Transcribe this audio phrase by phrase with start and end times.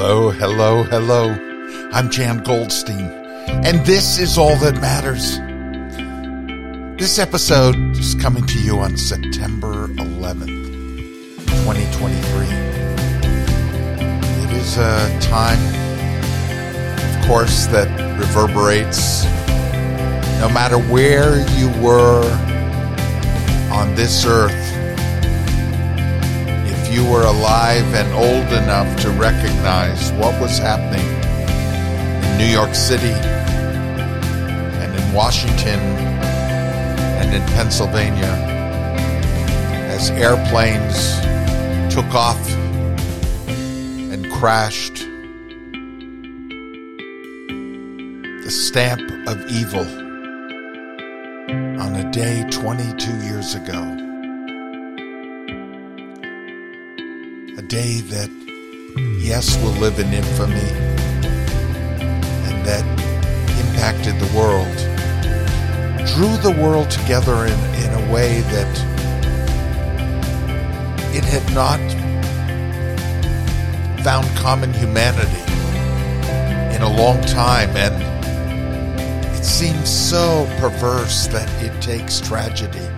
[0.00, 1.30] Hello, hello, hello.
[1.90, 3.10] I'm Jan Goldstein,
[3.66, 5.38] and this is all that matters.
[6.96, 10.46] This episode is coming to you on September 11th,
[11.64, 12.46] 2023.
[14.44, 15.58] It is a time,
[17.18, 17.88] of course, that
[18.20, 19.24] reverberates
[20.40, 22.22] no matter where you were
[23.72, 24.67] on this earth
[26.88, 31.06] if you were alive and old enough to recognize what was happening
[32.24, 33.12] in New York City
[34.80, 35.80] and in Washington
[37.20, 38.32] and in Pennsylvania
[39.90, 41.20] as airplanes
[41.94, 42.40] took off
[43.48, 45.04] and crashed,
[48.44, 49.86] the stamp of evil
[51.82, 54.07] on a day 22 years ago.
[57.68, 58.30] Day that,
[59.20, 60.72] yes, will live in infamy
[62.48, 62.82] and that
[63.60, 64.74] impacted the world,
[66.08, 68.98] drew the world together in, in a way that
[71.14, 71.78] it had not
[74.02, 75.42] found common humanity
[76.74, 77.68] in a long time.
[77.76, 78.02] And
[79.36, 82.88] it seems so perverse that it takes tragedy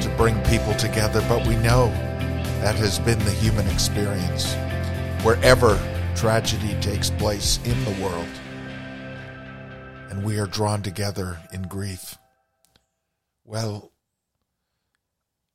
[0.00, 1.92] to bring people together, but we know
[2.60, 4.54] that has been the human experience.
[5.24, 5.80] Wherever
[6.14, 8.28] tragedy takes place in the world,
[10.10, 12.18] and we are drawn together in grief.
[13.46, 13.92] Well,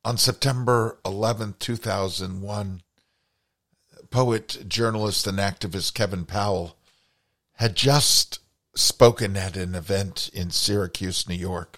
[0.03, 2.81] on September 11th, 2001,
[4.09, 6.76] poet, journalist, and activist Kevin Powell
[7.53, 8.39] had just
[8.73, 11.78] spoken at an event in Syracuse, New York.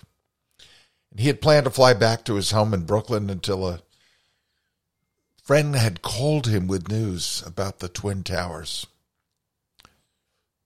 [1.11, 3.81] And he had planned to fly back to his home in Brooklyn until a
[5.47, 8.85] friend had called him with news about the Twin Towers.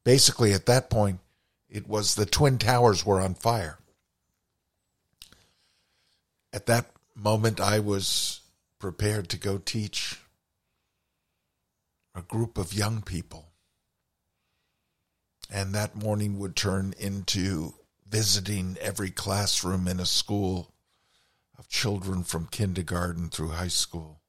[0.03, 1.19] Basically, at that point,
[1.69, 3.77] it was the Twin Towers were on fire.
[6.52, 8.41] At that moment, I was
[8.80, 10.20] prepared to go teach
[12.15, 13.52] a group of young people.
[15.47, 17.75] And that morning would turn into
[18.09, 20.73] visiting every classroom in a school
[21.59, 24.20] of children from kindergarten through high school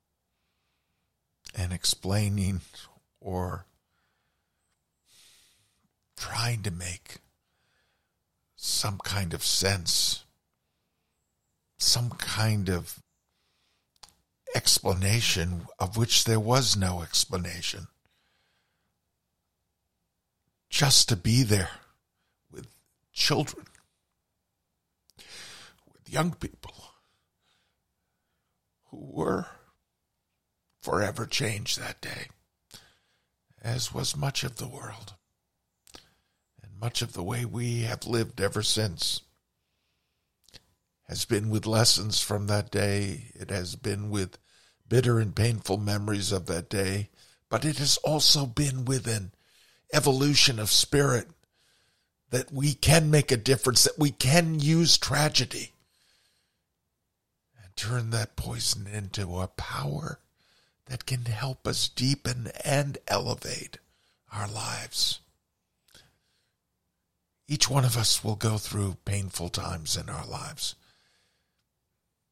[1.54, 2.60] and explaining
[3.20, 3.66] or
[6.16, 7.18] trying to make
[8.56, 10.24] some kind of sense,
[11.78, 13.02] some kind of
[14.54, 17.88] explanation of which there was no explanation.
[20.70, 21.70] Just to be there
[22.50, 22.66] with
[23.12, 23.66] children,
[25.92, 26.72] with young people
[28.90, 29.46] who were
[30.82, 32.28] forever changed that day,
[33.62, 35.14] as was much of the world
[36.62, 39.22] and much of the way we have lived ever since
[41.08, 43.32] has been with lessons from that day.
[43.34, 44.38] It has been with
[44.88, 47.10] bitter and painful memories of that day,
[47.48, 49.32] but it has also been with an
[49.92, 51.28] evolution of spirit
[52.30, 55.72] that we can make a difference, that we can use tragedy
[57.62, 60.18] and turn that poison into a power
[60.86, 63.78] that can help us deepen and elevate
[64.32, 65.20] our lives.
[67.46, 70.74] Each one of us will go through painful times in our lives.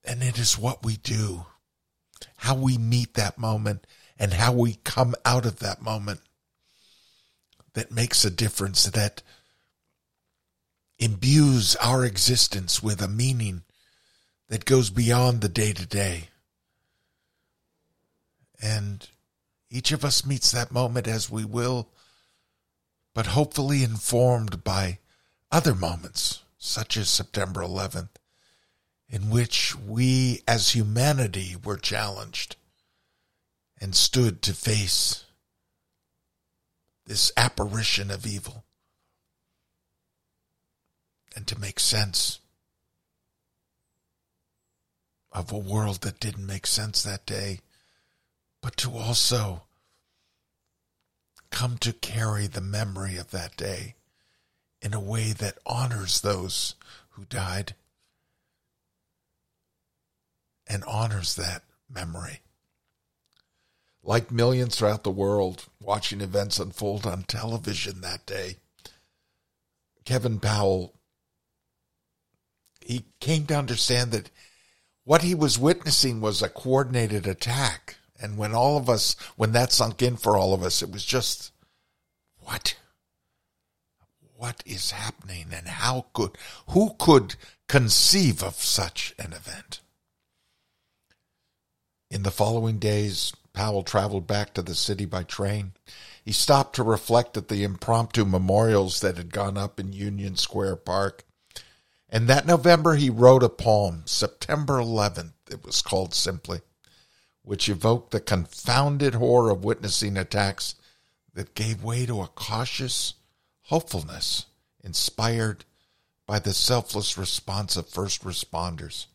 [0.03, 1.45] And it is what we do,
[2.39, 3.87] how we meet that moment,
[4.19, 6.21] and how we come out of that moment
[7.75, 9.23] that makes a difference, that
[10.99, 13.63] imbues our existence with a meaning
[14.49, 16.30] that goes beyond the day to day.
[18.63, 19.09] And
[19.71, 21.89] each of us meets that moment as we will,
[23.15, 24.99] but hopefully informed by
[25.51, 28.11] other moments, such as September 11th,
[29.09, 32.57] in which we as humanity were challenged
[33.81, 35.25] and stood to face
[37.07, 38.65] this apparition of evil
[41.35, 42.41] and to make sense
[45.33, 47.61] of a world that didn't make sense that day,
[48.63, 49.63] but to also
[51.51, 53.95] come to carry the memory of that day
[54.83, 56.75] in a way that honors those
[57.11, 57.75] who died
[60.67, 61.63] and honors that
[61.93, 62.41] memory.
[64.03, 68.57] Like millions throughout the world watching events unfold on television that day,
[70.05, 70.95] Kevin Powell,
[72.81, 74.31] he came to understand that
[75.05, 79.73] what he was witnessing was a coordinated attack And when all of us, when that
[79.73, 81.53] sunk in for all of us, it was just,
[82.41, 82.77] what?
[84.37, 86.37] What is happening and how could,
[86.69, 87.37] who could
[87.69, 89.81] conceive of such an event?
[92.11, 95.73] In the following days, Powell traveled back to the city by train.
[96.25, 100.77] He stopped to reflect at the impromptu memorials that had gone up in Union Square
[100.77, 101.25] Park.
[102.09, 106.61] And that November, he wrote a poem, September 11th, it was called simply,
[107.43, 110.75] which evoked the confounded horror of witnessing attacks
[111.35, 113.15] that gave way to a cautious
[113.63, 114.47] hopefulness
[114.83, 115.65] inspired
[116.27, 119.07] by the selfless response of first responders.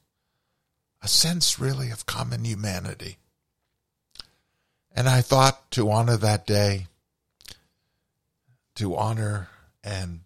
[1.02, 3.18] A sense, really, of common humanity.
[4.94, 6.88] And I thought to honor that day,
[8.76, 9.50] to honor
[9.84, 10.22] and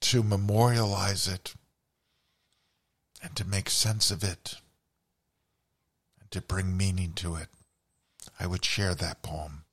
[0.00, 1.54] to memorialize it
[3.22, 4.56] and to make sense of it
[6.20, 7.48] and to bring meaning to it,
[8.38, 9.64] I would share that poem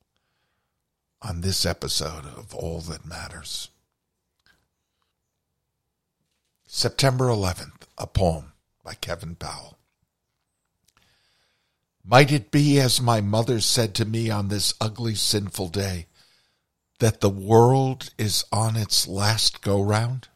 [1.22, 3.70] on this episode of All That Matters.
[6.66, 8.52] September 11th, a poem
[8.82, 9.78] by Kevin Powell.
[12.04, 16.06] Might it be, as my mother said to me on this ugly, sinful day,
[16.98, 20.28] that the world is on its last go round?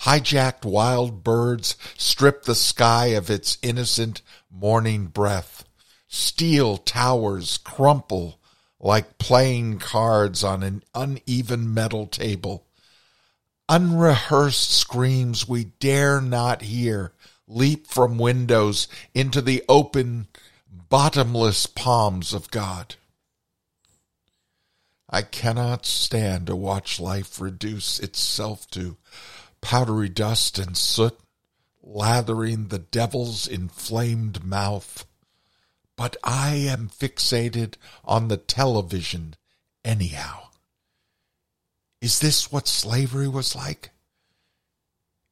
[0.00, 5.64] Hijacked wild birds strip the sky of its innocent morning breath.
[6.08, 8.38] Steel towers crumple
[8.78, 12.66] like playing cards on an uneven metal table.
[13.68, 17.12] Unrehearsed screams we dare not hear
[17.46, 20.28] leap from windows into the open,
[20.70, 22.96] bottomless palms of God.
[25.08, 28.96] I cannot stand to watch life reduce itself to
[29.64, 31.18] powdery dust and soot,
[31.82, 35.06] lathering the devil's inflamed mouth.
[35.96, 39.36] But I am fixated on the television
[39.82, 40.48] anyhow.
[42.02, 43.90] Is this what slavery was like?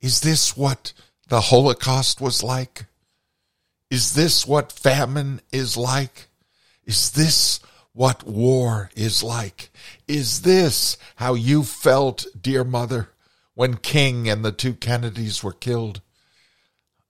[0.01, 0.95] Is this what
[1.29, 2.87] the Holocaust was like?
[3.91, 6.29] Is this what famine is like?
[6.87, 7.61] Is this
[7.93, 9.71] what war is like?
[10.09, 13.12] Is this how you felt, dear mother,
[13.55, 16.01] when King and the two Kennedys were killed?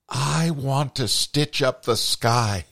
[0.08, 2.66] I want to stitch up the sky,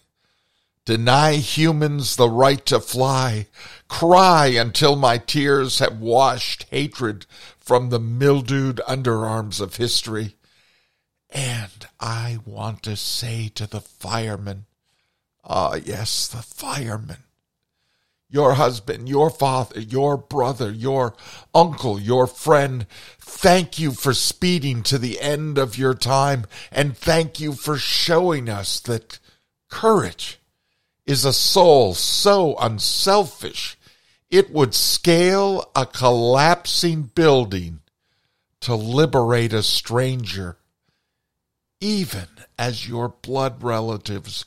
[0.84, 3.46] deny humans the right to fly,
[3.88, 7.26] cry until my tears have washed hatred
[7.58, 10.36] from the mildewed underarms of history.
[11.30, 14.66] And I want to say to the firemen,
[15.44, 17.24] ah, yes, the firemen,
[18.30, 21.14] your husband, your father, your brother, your
[21.54, 22.86] uncle, your friend,
[23.18, 28.48] thank you for speeding to the end of your time, and thank you for showing
[28.48, 29.18] us that
[29.68, 30.38] courage
[31.06, 33.76] is a soul so unselfish
[34.30, 37.80] it would scale a collapsing building
[38.60, 40.56] to liberate a stranger
[41.80, 42.28] even
[42.58, 44.44] as your blood relatives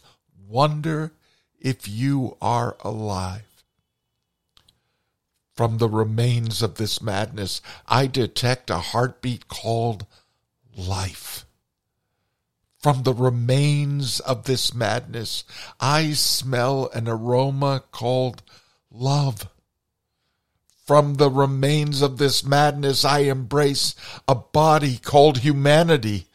[0.47, 1.11] wonder
[1.59, 3.52] if you are alive.
[5.55, 10.07] From the remains of this madness, I detect a heartbeat called
[10.75, 11.45] life.
[12.79, 15.43] From the remains of this madness,
[15.79, 18.41] I smell an aroma called
[18.91, 19.47] love.
[20.85, 23.95] From the remains of this madness, I embrace
[24.27, 26.27] a body called humanity.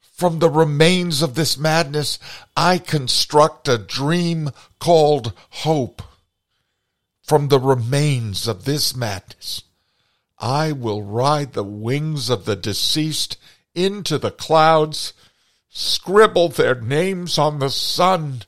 [0.00, 2.18] From the remains of this madness,
[2.56, 6.02] I construct a dream called hope.
[7.22, 9.62] From the remains of this madness,
[10.38, 13.36] I will ride the wings of the deceased
[13.74, 15.12] into the clouds,
[15.68, 18.42] scribble their names on the sun,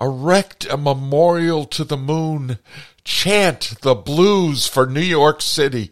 [0.00, 2.58] erect a memorial to the moon,
[3.04, 5.90] chant the blues for New York City,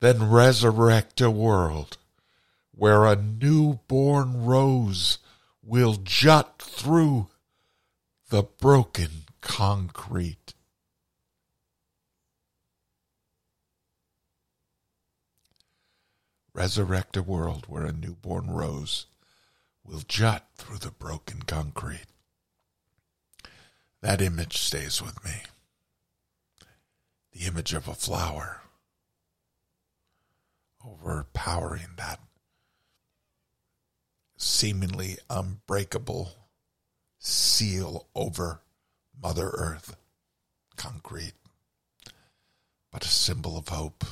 [0.00, 1.98] then resurrect a world
[2.72, 5.18] where a newborn rose
[5.62, 7.28] will jut through
[8.30, 10.54] the broken concrete.
[16.60, 19.06] Resurrect a world where a newborn rose
[19.82, 22.04] will jut through the broken concrete.
[24.02, 25.44] That image stays with me.
[27.32, 28.60] The image of a flower
[30.84, 32.20] overpowering that
[34.36, 36.32] seemingly unbreakable
[37.18, 38.60] seal over
[39.18, 39.96] Mother Earth,
[40.76, 41.32] concrete,
[42.92, 44.04] but a symbol of hope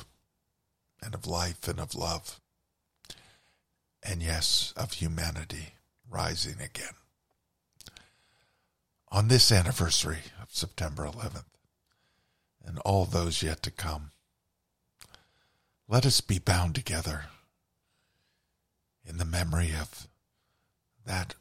[1.03, 2.39] and of life and of love,
[4.03, 5.73] and yes, of humanity
[6.09, 6.93] rising again.
[9.11, 11.45] on this anniversary of September 11th
[12.63, 14.11] and all those yet to come.
[15.87, 17.25] Let us be bound together
[19.03, 20.07] in the memory of
[21.05, 21.33] that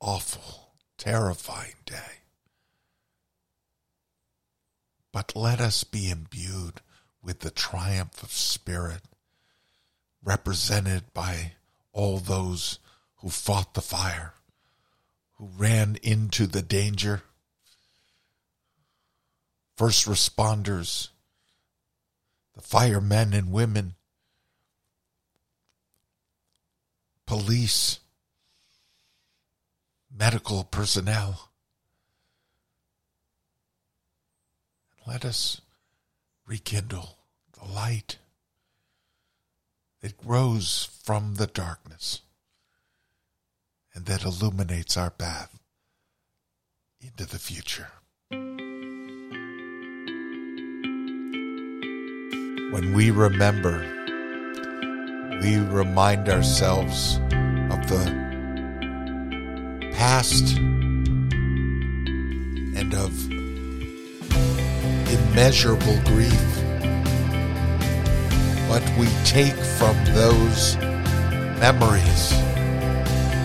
[0.00, 2.22] awful, terrifying day.
[5.12, 6.80] But let us be imbued
[7.24, 9.00] with the triumph of spirit
[10.22, 11.52] represented by
[11.92, 12.78] all those
[13.16, 14.34] who fought the fire,
[15.36, 17.22] who ran into the danger,
[19.76, 21.08] first responders,
[22.54, 23.94] the firemen and women,
[27.26, 28.00] police,
[30.16, 31.48] medical personnel.
[35.06, 35.60] Let us
[36.46, 37.18] rekindle
[37.58, 38.18] the light
[40.02, 42.20] that grows from the darkness
[43.94, 45.58] and that illuminates our path
[47.00, 47.88] into the future.
[52.72, 53.78] When we remember,
[55.40, 58.24] we remind ourselves of the
[59.92, 60.56] past
[62.76, 63.43] and of
[65.34, 66.62] immeasurable grief.
[68.68, 70.76] But we take from those
[71.58, 72.32] memories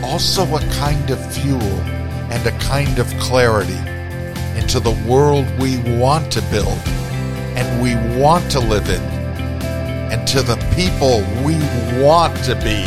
[0.04, 1.82] also a kind of fuel
[2.32, 3.78] and a kind of clarity
[4.56, 6.78] into the world we want to build
[7.58, 9.02] and we want to live in
[10.12, 11.56] and to the people we
[12.04, 12.86] want to be.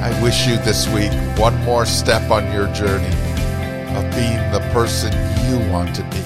[0.00, 3.29] I wish you this week one more step on your journey
[3.96, 5.12] of being the person
[5.48, 6.22] you want to be.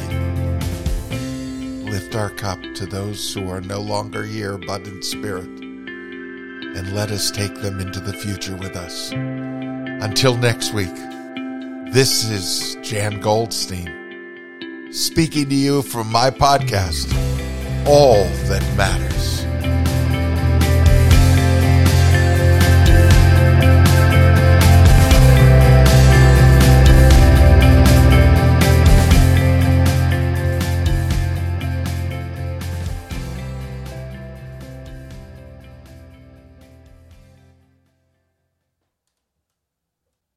[1.91, 7.11] Lift our cup to those who are no longer here but in spirit, and let
[7.11, 9.13] us take them into the future with us.
[9.13, 10.95] Until next week,
[11.93, 14.05] this is Jan Goldstein
[14.95, 17.13] speaking to you from my podcast,
[17.85, 19.34] All That Matters.